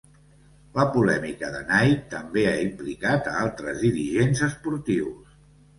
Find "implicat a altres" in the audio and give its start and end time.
2.65-3.87